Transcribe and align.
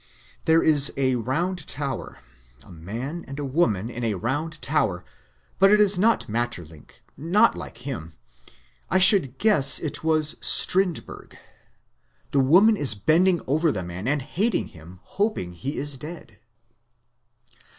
There 0.45 0.63
is 0.63 0.91
a 0.97 1.13
round 1.13 1.67
tower, 1.67 2.21
a 2.63 2.71
man 2.71 3.23
and 3.27 3.39
woman 3.53 3.87
in 3.87 4.03
a 4.03 4.15
round 4.15 4.59
tower: 4.59 5.05
but 5.59 5.69
it 5.69 5.79
is 5.79 5.99
not 5.99 6.27
Maeterlinck. 6.27 7.03
Not 7.15 7.55
like 7.55 7.77
him. 7.85 8.13
I 8.89 8.97
should 8.97 9.37
guess 9.37 9.77
it 9.77 10.03
was 10.03 10.37
Strindberg. 10.41 11.37
The 12.31 12.39
woman 12.39 12.77
is 12.77 12.95
bending 12.95 13.41
over 13.45 13.71
the 13.71 13.83
man 13.83 14.07
and 14.07 14.23
hating 14.23 14.69
him, 14.69 15.01
hoping 15.03 15.51
he 15.51 15.77
is 15.77 15.97
dead." 15.97 16.39